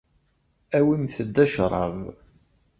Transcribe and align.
Awimt-d 0.77 1.35
acṛab. 1.45 1.99